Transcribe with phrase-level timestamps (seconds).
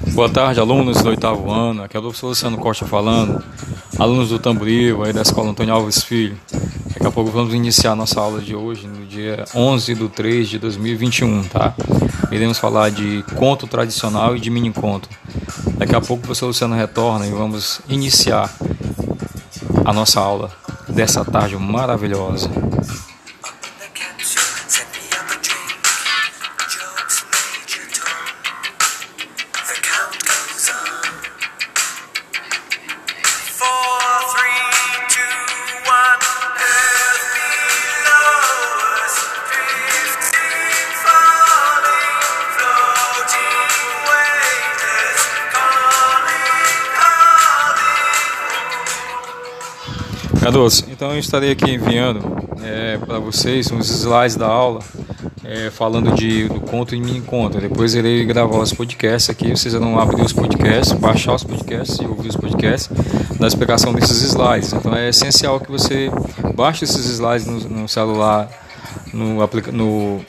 [0.00, 1.82] Boa tarde, alunos do oitavo ano.
[1.82, 3.44] Aqui é o professor Luciano Costa falando.
[3.98, 6.34] Alunos do Tamboril, aí da Escola Antônio Alves Filho.
[6.94, 10.58] Daqui a pouco vamos iniciar nossa aula de hoje, no dia 11 de 3 de
[10.58, 11.74] 2021, tá?
[12.30, 15.10] Iremos falar de conto tradicional e de mini conto.
[15.76, 18.50] Daqui a pouco o professor Luciano retorna e vamos iniciar
[19.84, 20.50] a nossa aula
[20.88, 22.50] dessa tarde maravilhosa.
[50.42, 52.20] Cardoso, então eu estarei aqui enviando
[52.64, 54.80] é, para vocês uns slides da aula
[55.44, 57.60] é, falando de, do conto e mini conto.
[57.60, 62.06] Depois irei gravar os podcasts aqui, vocês vão abrir os podcasts, baixar os podcasts e
[62.06, 62.90] ouvir os podcasts
[63.38, 64.72] da explicação desses slides.
[64.72, 66.10] Então é essencial que você
[66.56, 68.48] baixe esses slides no, no celular,
[69.14, 69.36] no,
[69.72, 70.24] no,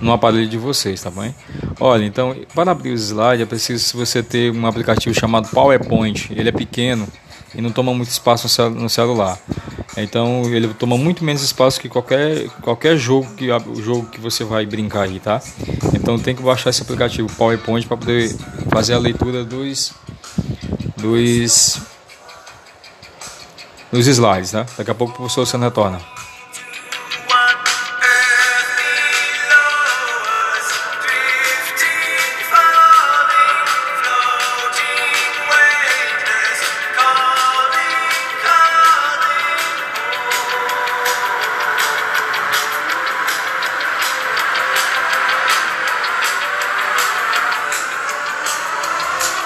[0.00, 1.34] no aparelho de vocês, tá bem?
[1.78, 6.32] Olha, então para abrir os slides é preciso você ter um aplicativo chamado PowerPoint.
[6.34, 7.06] Ele é pequeno
[7.54, 9.38] e não toma muito espaço no celular.
[9.96, 14.42] Então ele toma muito menos espaço que qualquer, qualquer jogo que o jogo que você
[14.42, 15.40] vai brincar aí, tá?
[15.94, 18.34] Então tem que baixar esse aplicativo PowerPoint para poder
[18.70, 19.92] fazer a leitura dos
[20.96, 21.78] dos
[23.90, 24.66] dos slides, tá?
[24.78, 26.00] Daqui a pouco o professor você retorna.